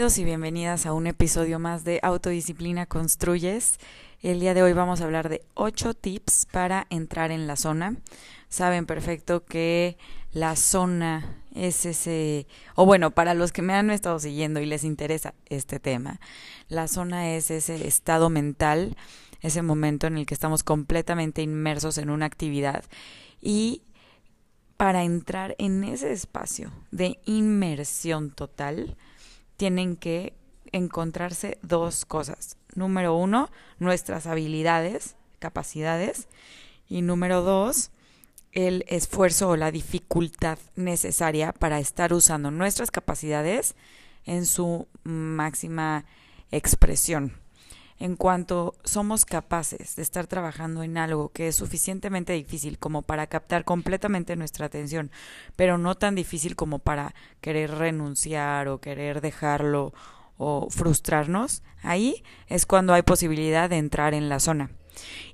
[0.00, 3.78] Y bienvenidas a un episodio más de Autodisciplina Construyes.
[4.22, 7.96] El día de hoy vamos a hablar de 8 tips para entrar en la zona.
[8.48, 9.98] Saben perfecto que
[10.32, 14.84] la zona es ese, o bueno, para los que me han estado siguiendo y les
[14.84, 16.18] interesa este tema,
[16.68, 18.96] la zona es ese estado mental,
[19.42, 22.84] ese momento en el que estamos completamente inmersos en una actividad
[23.42, 23.82] y
[24.78, 28.96] para entrar en ese espacio de inmersión total,
[29.60, 30.32] tienen que
[30.72, 32.56] encontrarse dos cosas.
[32.74, 36.28] Número uno, nuestras habilidades, capacidades.
[36.88, 37.90] Y número dos,
[38.52, 43.74] el esfuerzo o la dificultad necesaria para estar usando nuestras capacidades
[44.24, 46.06] en su máxima
[46.50, 47.39] expresión
[48.00, 53.26] en cuanto somos capaces de estar trabajando en algo que es suficientemente difícil como para
[53.26, 55.12] captar completamente nuestra atención,
[55.54, 59.92] pero no tan difícil como para querer renunciar o querer dejarlo
[60.38, 64.70] o frustrarnos, ahí es cuando hay posibilidad de entrar en la zona.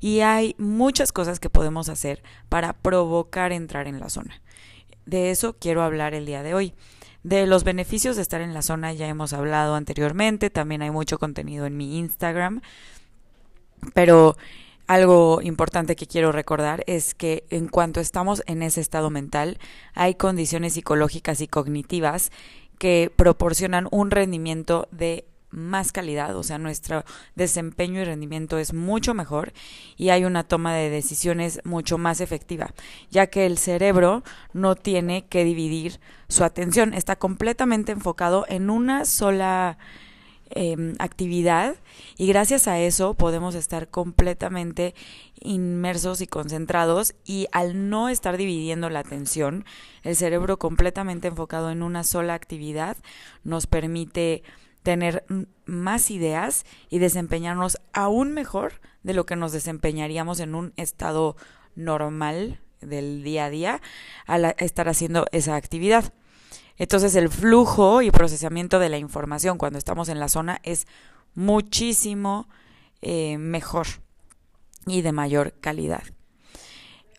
[0.01, 4.43] Y hay muchas cosas que podemos hacer para provocar entrar en la zona.
[5.05, 6.75] De eso quiero hablar el día de hoy.
[7.27, 11.19] De los beneficios de estar en la zona ya hemos hablado anteriormente, también hay mucho
[11.19, 12.61] contenido en mi Instagram,
[13.95, 14.37] pero
[14.87, 19.59] algo importante que quiero recordar es que en cuanto estamos en ese estado mental,
[19.93, 22.31] hay condiciones psicológicas y cognitivas
[22.79, 29.15] que proporcionan un rendimiento de más calidad, o sea, nuestro desempeño y rendimiento es mucho
[29.15, 29.53] mejor
[29.97, 32.75] y hay una toma de decisiones mucho más efectiva,
[33.11, 39.05] ya que el cerebro no tiene que dividir su atención, está completamente enfocado en una
[39.05, 39.79] sola
[40.51, 41.77] em, actividad
[42.17, 44.95] y gracias a eso podemos estar completamente
[45.41, 49.65] inmersos y concentrados y al no estar dividiendo la atención,
[50.03, 52.97] el cerebro completamente enfocado en una sola actividad
[53.45, 54.43] nos permite
[54.87, 55.25] tener
[55.65, 61.37] más ideas y desempeñarnos aún mejor de lo que nos desempeñaríamos en un estado
[61.75, 63.83] normal del día a día
[64.27, 66.15] al estar haciendo esa actividad.
[66.77, 70.87] Entonces el flujo y procesamiento de la información cuando estamos en la zona es
[71.34, 72.49] muchísimo
[73.03, 73.88] eh, mejor
[74.87, 76.05] y de mayor calidad.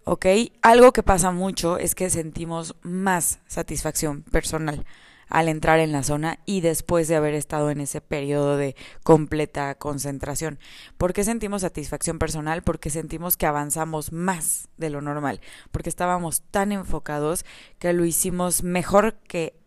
[0.06, 0.26] ¿Ok?
[0.62, 4.86] Algo que pasa mucho es que sentimos más satisfacción personal
[5.30, 9.76] al entrar en la zona y después de haber estado en ese periodo de completa
[9.76, 10.60] concentración.
[10.98, 12.64] ¿Por qué sentimos satisfacción personal?
[12.64, 17.46] Porque sentimos que avanzamos más de lo normal, porque estábamos tan enfocados
[17.80, 19.60] que lo hicimos mejor que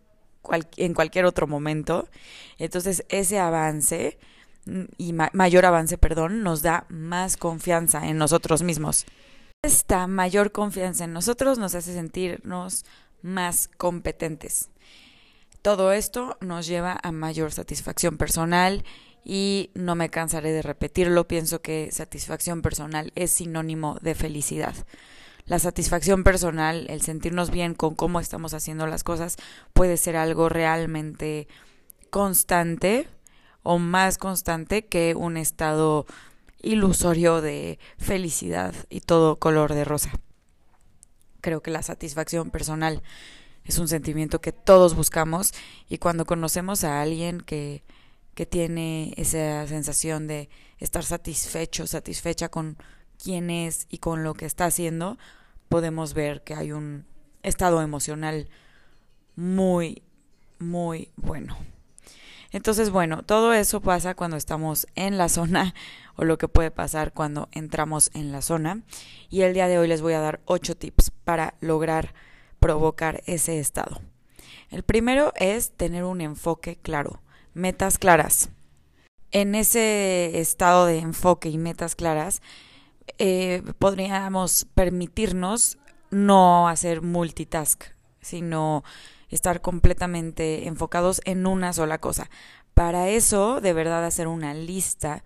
[0.77, 2.09] en cualquier otro momento.
[2.59, 4.19] Entonces ese avance
[4.67, 9.07] mm, y mayor avance, perdón, nos da más confianza en nosotros mismos.
[9.63, 12.87] Esta mayor confianza en nosotros nos hace sentirnos
[13.23, 14.71] más competentes.
[15.63, 18.83] Todo esto nos lleva a mayor satisfacción personal
[19.25, 24.75] y no me cansaré de repetirlo, pienso que satisfacción personal es sinónimo de felicidad.
[25.45, 29.37] La satisfacción personal, el sentirnos bien con cómo estamos haciendo las cosas,
[29.75, 31.49] puede ser algo realmente
[32.09, 33.09] constante
[33.63, 36.07] o más constante que un estado
[36.63, 40.13] ilusorio de felicidad y todo color de rosa.
[41.43, 43.03] Creo que la satisfacción personal
[43.71, 45.53] es un sentimiento que todos buscamos
[45.89, 47.85] y cuando conocemos a alguien que,
[48.35, 50.49] que tiene esa sensación de
[50.79, 52.77] estar satisfecho, satisfecha con
[53.23, 55.19] quién es y con lo que está haciendo,
[55.69, 57.07] podemos ver que hay un
[57.45, 58.49] estado emocional
[59.37, 60.03] muy,
[60.59, 61.57] muy bueno.
[62.51, 65.75] Entonces, bueno, todo eso pasa cuando estamos en la zona
[66.17, 68.83] o lo que puede pasar cuando entramos en la zona.
[69.29, 72.13] Y el día de hoy les voy a dar ocho tips para lograr
[72.61, 74.01] provocar ese estado.
[74.71, 77.21] El primero es tener un enfoque claro,
[77.55, 78.51] metas claras.
[79.33, 82.41] En ese estado de enfoque y metas claras,
[83.19, 85.79] eh, podríamos permitirnos
[86.11, 87.85] no hacer multitask,
[88.21, 88.85] sino
[89.29, 92.31] estar completamente enfocados en una sola cosa.
[92.75, 95.25] Para eso, de verdad, hacer una lista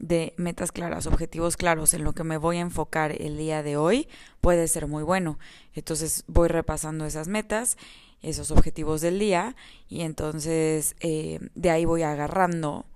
[0.00, 3.76] de metas claras, objetivos claros en lo que me voy a enfocar el día de
[3.76, 4.08] hoy
[4.40, 5.38] puede ser muy bueno.
[5.74, 7.76] Entonces voy repasando esas metas,
[8.22, 9.54] esos objetivos del día
[9.88, 12.86] y entonces eh, de ahí voy agarrando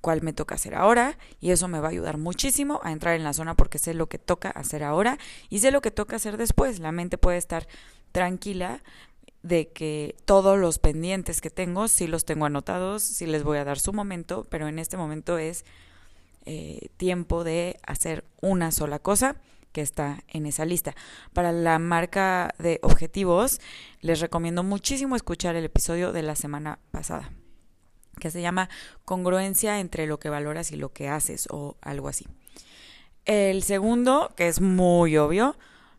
[0.00, 3.24] cuál me toca hacer ahora y eso me va a ayudar muchísimo a entrar en
[3.24, 5.18] la zona porque sé lo que toca hacer ahora
[5.50, 6.80] y sé lo que toca hacer después.
[6.80, 7.68] La mente puede estar
[8.12, 8.82] tranquila
[9.42, 13.64] de que todos los pendientes que tengo, sí los tengo anotados, sí les voy a
[13.64, 15.64] dar su momento, pero en este momento es
[16.46, 19.36] eh, tiempo de hacer una sola cosa
[19.72, 20.94] que está en esa lista.
[21.34, 23.60] Para la marca de objetivos,
[24.00, 27.30] les recomiendo muchísimo escuchar el episodio de la semana pasada.
[28.18, 28.70] que se llama
[29.04, 32.26] congruencia entre lo que valoras y lo que haces o algo así.
[33.26, 35.56] El segundo, que es muy obvio,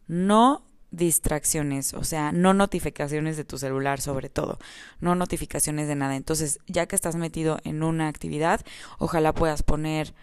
[0.08, 4.58] no distracciones, o sea, no notificaciones de tu celular sobre todo,
[5.00, 6.16] no notificaciones de nada.
[6.16, 8.62] Entonces, ya que estás metido en una actividad,
[8.98, 10.14] ojalá puedas poner,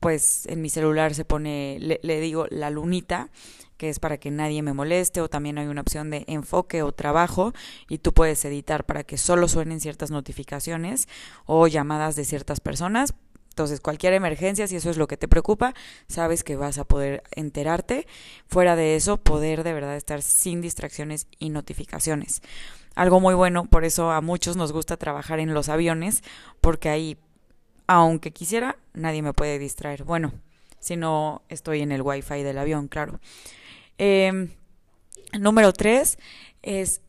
[0.00, 3.30] pues en mi celular se pone, le, digo, la lunita,
[3.76, 6.92] que es para que nadie me moleste, o también hay una opción de enfoque o
[6.92, 7.52] trabajo,
[7.88, 11.08] y tú puedes editar para que solo suenen ciertas notificaciones
[11.46, 13.14] o llamadas de ciertas personas,
[13.58, 15.74] entonces, cualquier emergencia, si eso es lo que te preocupa,
[16.06, 18.06] sabes que vas a poder enterarte.
[18.46, 22.40] Fuera de eso, poder de verdad estar sin distracciones y notificaciones.
[22.94, 26.22] Algo muy bueno, por eso a muchos nos gusta trabajar en los aviones,
[26.60, 27.18] porque ahí,
[27.88, 30.04] aunque quisiera, nadie me puede distraer.
[30.04, 30.32] Bueno,
[30.78, 33.18] si no estoy en el wifi del avión, claro.
[33.98, 34.50] Eh,
[35.38, 36.18] número tres
[36.62, 37.00] es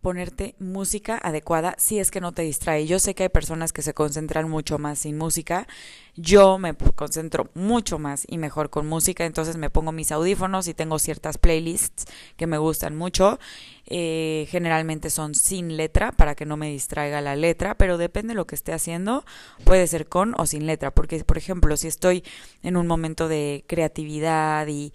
[0.00, 2.86] ponerte música adecuada si es que no te distrae.
[2.86, 5.66] Yo sé que hay personas que se concentran mucho más sin música.
[6.14, 10.74] Yo me concentro mucho más y mejor con música, entonces me pongo mis audífonos y
[10.74, 12.06] tengo ciertas playlists
[12.36, 13.38] que me gustan mucho.
[13.86, 18.36] Eh, generalmente son sin letra para que no me distraiga la letra, pero depende de
[18.36, 19.24] lo que esté haciendo,
[19.64, 22.22] puede ser con o sin letra, porque por ejemplo, si estoy
[22.62, 24.92] en un momento de creatividad y,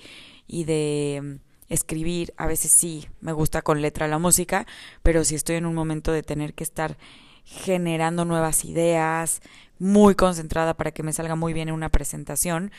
[0.47, 1.39] y de
[1.73, 4.65] escribir, a veces sí, me gusta con letra la música,
[5.01, 6.97] pero si estoy en un momento de tener que estar
[7.43, 9.41] generando nuevas ideas,
[9.79, 12.71] muy concentrada para que me salga muy bien en una presentación,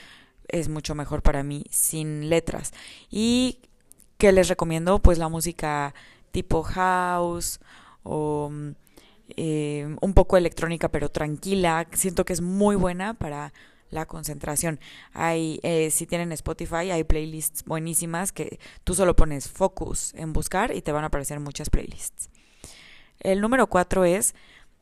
[0.48, 2.72] es mucho mejor para mí sin letras.
[3.10, 3.58] ¿Y
[4.18, 5.00] qué les recomiendo?
[5.00, 5.94] Pues la música
[6.30, 7.60] tipo house
[8.02, 8.50] o
[9.36, 11.86] eh, un poco electrónica pero tranquila.
[11.92, 13.52] Siento que es muy buena para
[13.94, 14.80] la concentración.
[15.12, 20.74] Hay, eh, si tienen Spotify, hay playlists buenísimas que tú solo pones focus en buscar
[20.74, 22.28] y te van a aparecer muchas playlists.
[23.20, 24.34] El número cuatro es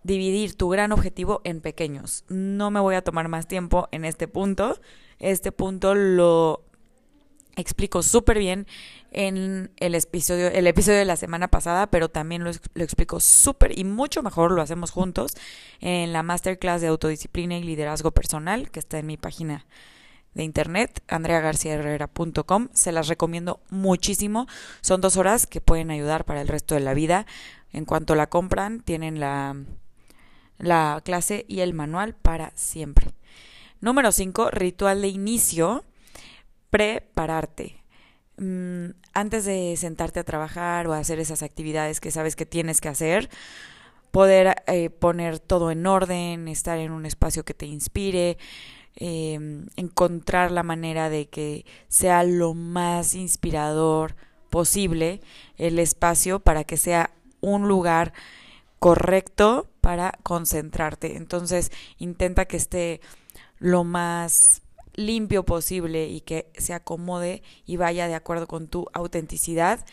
[0.02, 2.24] dividir tu gran objetivo en pequeños.
[2.28, 4.80] No me voy a tomar más tiempo en este punto.
[5.18, 6.64] Este punto lo
[7.56, 8.66] explico súper bien
[9.10, 13.84] en el episodio, el episodio de la semana pasada, pero también lo, explico súper y
[13.84, 15.34] mucho mejor, lo hacemos juntos
[15.80, 19.66] en la masterclass de autodisciplina y liderazgo personal que está en mi página
[20.34, 22.68] de internet, andreagarciaherrera.com.
[22.72, 24.46] Se las recomiendo muchísimo.
[24.80, 27.26] Son dos horas que pueden ayudar para el resto de la vida.
[27.70, 29.56] En cuanto la compran, tienen la,
[30.58, 33.12] la clase y el manual para siempre.
[33.80, 35.84] Número 5, ritual de inicio
[36.72, 37.84] prepararte.
[38.38, 42.88] Mm, antes de sentarte a trabajar o hacer esas actividades que sabes que tienes que
[42.88, 43.28] hacer,
[44.10, 48.38] poder eh, poner todo en orden, estar en un espacio que te inspire,
[48.96, 54.16] em, encontrar la manera de que sea lo más inspirador
[54.50, 55.20] posible
[55.58, 57.10] el espacio para que sea
[57.42, 58.14] un lugar
[58.78, 61.16] correcto para concentrarte.
[61.16, 63.00] Entonces intenta que esté
[63.58, 64.62] lo más
[64.94, 69.84] limpio posible y que se acomode y vaya de acuerdo con tu autenticidad.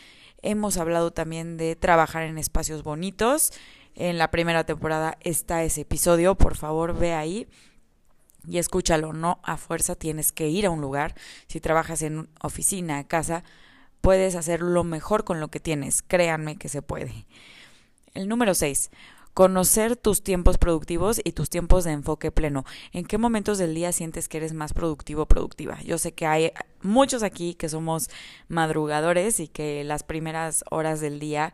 [0.42, 3.52] Hemos hablado también de trabajar en espacios bonitos.
[3.94, 7.48] En la primera temporada está ese episodio, por favor ve ahí
[8.46, 9.12] y escúchalo.
[9.12, 11.14] No a fuerza tienes que ir a un lugar.
[11.46, 13.44] Si trabajas en oficina, casa,
[14.00, 16.02] puedes hacer lo mejor con lo que tienes.
[16.02, 17.26] Créanme que se puede.
[18.14, 18.90] El número 6
[19.34, 22.64] conocer tus tiempos productivos y tus tiempos de enfoque pleno.
[22.92, 25.80] ¿En qué momentos del día sientes que eres más productivo o productiva?
[25.82, 28.10] Yo sé que hay muchos aquí que somos
[28.48, 31.52] madrugadores y que las primeras horas del día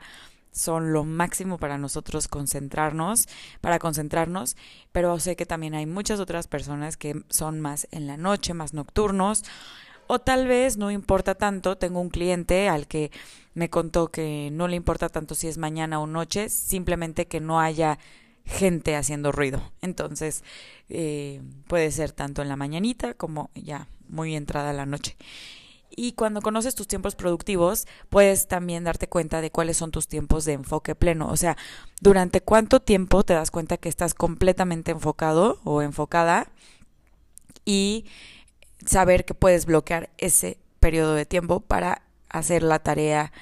[0.56, 3.28] son lo máximo para nosotros concentrarnos,
[3.60, 4.56] para concentrarnos,
[4.90, 8.72] pero sé que también hay muchas otras personas que son más en la noche, más
[8.72, 9.44] nocturnos,
[10.08, 13.10] o tal vez no importa tanto, tengo un cliente al que
[13.54, 17.60] me contó que no le importa tanto si es mañana o noche, simplemente que no
[17.60, 17.98] haya
[18.44, 19.60] gente haciendo ruido.
[19.82, 20.44] Entonces,
[20.88, 25.16] eh, puede ser tanto en la mañanita como ya muy entrada la noche.
[25.90, 30.44] Y cuando conoces tus tiempos productivos, puedes también darte cuenta de cuáles son tus tiempos
[30.44, 31.28] de enfoque pleno.
[31.28, 31.56] O sea,
[32.00, 36.50] durante cuánto tiempo te das cuenta que estás completamente enfocado o enfocada
[37.64, 38.04] y
[38.86, 43.32] saber que puedes bloquear ese periodo de tiempo para hacer la tarea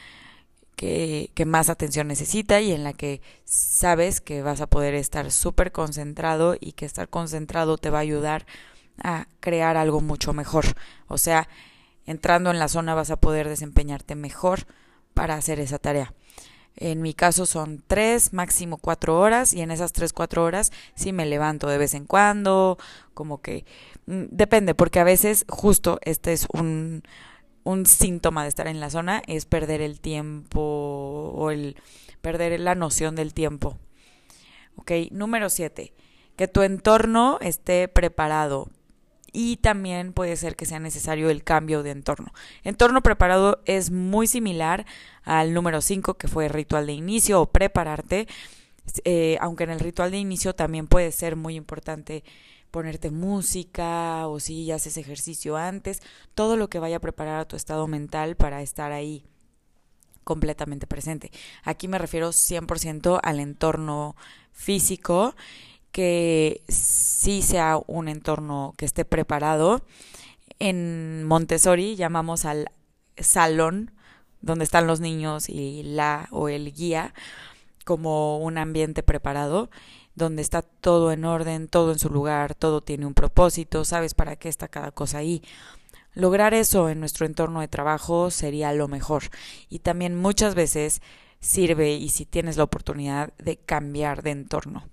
[0.77, 5.31] que, que, más atención necesita y en la que sabes que vas a poder estar
[5.31, 8.47] súper concentrado y que estar concentrado te va a ayudar
[9.03, 10.65] a crear algo mucho mejor.
[11.07, 11.49] O sea,
[12.07, 14.67] entrando en la zona vas a poder desempeñarte mejor
[15.15, 16.13] para hacer esa tarea.
[16.77, 21.13] En mi caso son tres, máximo cuatro horas y en esas tres, cuatro horas sí
[21.13, 22.79] me levanto de vez en cuando,
[23.15, 23.65] como que
[24.07, 27.03] mm, depende, porque a veces justo este es un,
[27.63, 31.77] un síntoma de estar en la zona, es perder el tiempo o el
[32.21, 33.79] perder la noción del tiempo.
[34.77, 35.95] Ok, número siete,
[36.37, 38.69] que tu entorno esté preparado.
[39.37, 42.33] Y también puede ser que sea necesario el cambio de entorno.
[42.63, 44.87] Entorno preparado es muy similar
[45.25, 48.29] al número 5, que fue ritual de inicio o prepararte.
[49.05, 52.23] Eh, aunque en el ritual de inicio también puede ser muy importante
[52.71, 56.01] ponerte música o si haces ejercicio antes,
[56.35, 59.25] todo lo que vaya a preparar a tu estado mental para estar ahí
[60.25, 61.31] completamente presente.
[61.63, 64.17] Aquí me refiero 100% al entorno
[64.53, 65.35] físico,
[65.95, 69.83] que sí sea un entorno que esté preparado.
[70.59, 72.73] En Montessori llamamos al
[73.17, 73.93] salón
[74.41, 77.15] donde están los niños y la o el guía
[77.85, 79.71] como un ambiente preparado
[80.17, 84.35] donde está todo en orden, todo en su lugar, todo tiene un propósito, sabes para
[84.35, 85.43] qué está cada cosa ahí.
[86.13, 89.25] Lograr eso en nuestro entorno de trabajo sería lo mejor.
[89.69, 91.03] Y también muchas veces
[91.39, 94.89] sirve, y si tienes la oportunidad, de cambiar de entorno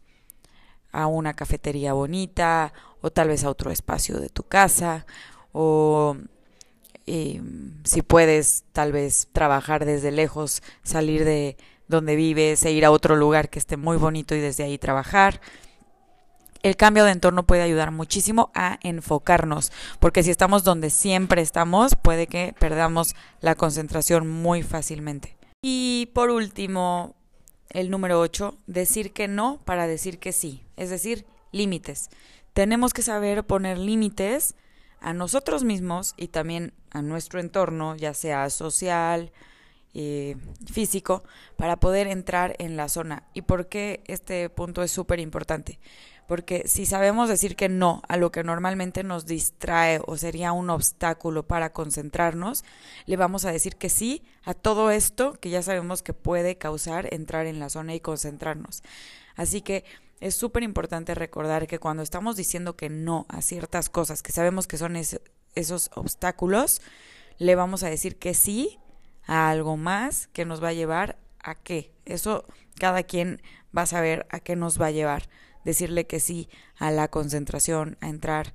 [0.92, 5.06] a una cafetería bonita o tal vez a otro espacio de tu casa
[5.52, 6.16] o
[7.08, 7.42] eh,
[7.84, 11.58] si puedes tal vez trabajar desde lejos, salir de,
[11.88, 15.42] donde vives e ir a otro lugar que esté muy bonito y desde ahí trabajar.
[16.64, 21.96] El cambio de entorno puede ayudar muchísimo a enfocarnos, porque si estamos donde siempre estamos,
[21.96, 25.36] puede que perdamos la concentración muy fácilmente.
[25.64, 27.16] Y por último,
[27.70, 32.10] el número 8, decir que no para decir que sí, es decir, límites.
[32.54, 34.56] Tenemos que saber poner límites
[35.00, 39.32] a nosotros mismos y también a nuestro entorno, ya sea social,
[39.94, 40.38] eh,
[40.72, 41.24] físico
[41.56, 43.24] para poder entrar en la zona.
[43.34, 45.80] ¿Y por qué este punto es súper importante?
[46.28, 50.70] Porque si sabemos decir que no a lo que normalmente nos distrae o sería un
[50.70, 52.64] obstáculo para concentrarnos,
[53.06, 57.14] le vamos a decir que sí a todo esto que ya sabemos que puede causar
[57.14, 58.82] entrar en la zona y concentrarnos.
[59.36, 59.84] Así que
[60.22, 64.68] es súper importante recordar que cuando estamos diciendo que no a ciertas cosas que sabemos
[64.68, 66.82] que son esos obstáculos,
[67.40, 68.80] le vamos a decir que sí
[69.26, 71.92] a algo más que nos va a llevar a qué.
[72.06, 72.46] Eso
[72.80, 73.42] cada quien
[73.76, 75.28] va a saber a qué nos va a llevar.
[75.66, 78.54] Decirle que sí a la concentración, a entrar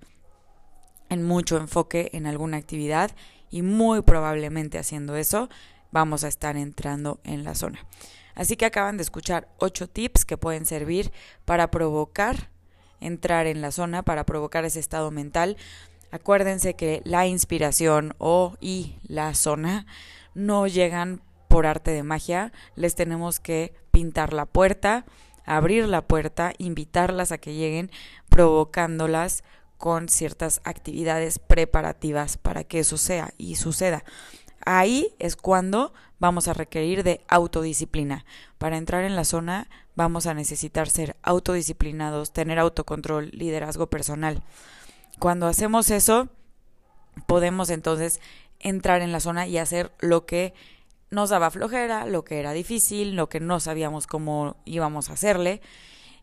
[1.08, 3.10] en mucho enfoque en alguna actividad
[3.50, 5.48] y muy probablemente haciendo eso
[5.96, 7.86] vamos a estar entrando en la zona.
[8.34, 11.10] Así que acaban de escuchar ocho tips que pueden servir
[11.46, 12.50] para provocar
[13.00, 15.56] entrar en la zona, para provocar ese estado mental.
[16.10, 19.86] Acuérdense que la inspiración o y la zona
[20.34, 25.06] no llegan por arte de magia, les tenemos que pintar la puerta,
[25.46, 27.90] abrir la puerta, invitarlas a que lleguen,
[28.28, 29.44] provocándolas
[29.78, 34.04] con ciertas actividades preparativas para que eso sea y suceda.
[34.66, 38.26] Ahí es cuando vamos a requerir de autodisciplina.
[38.58, 44.42] Para entrar en la zona vamos a necesitar ser autodisciplinados, tener autocontrol, liderazgo personal.
[45.20, 46.28] Cuando hacemos eso,
[47.26, 48.20] podemos entonces
[48.58, 50.52] entrar en la zona y hacer lo que
[51.10, 55.60] nos daba flojera, lo que era difícil, lo que no sabíamos cómo íbamos a hacerle.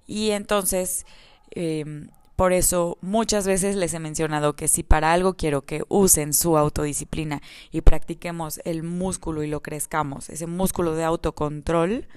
[0.06, 1.06] Y entonces,
[1.52, 6.34] em, por eso muchas veces les he mencionado que si para algo quiero que usen
[6.34, 12.08] su autodisciplina y practiquemos el músculo y lo crezcamos, ese músculo de autocontrol,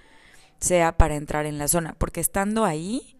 [0.58, 3.16] sea para entrar en la zona, porque estando ahí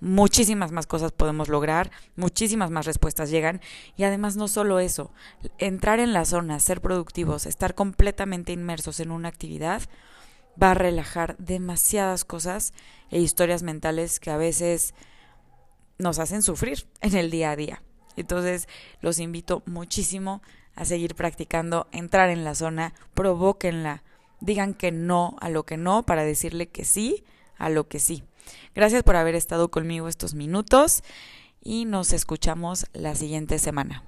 [0.00, 3.60] muchísimas más cosas podemos lograr, muchísimas más respuestas llegan.
[3.96, 5.12] Y además no solo eso,
[5.58, 9.82] entrar en la zona, ser productivos, estar completamente inmersos en una actividad
[10.62, 12.74] va a relajar demasiadas cosas
[13.10, 14.94] e historias mentales que a veces
[15.98, 17.82] nos hacen sufrir en el día a día.
[18.16, 18.68] Entonces
[19.00, 20.42] los invito muchísimo
[20.76, 24.02] a seguir practicando, entrar en la zona, provóquenla,
[24.40, 27.24] digan que no a lo que no para decirle que sí
[27.56, 28.24] a lo que sí.
[28.74, 31.02] Gracias por haber estado conmigo estos minutos
[31.62, 34.04] y nos escuchamos la siguiente semana.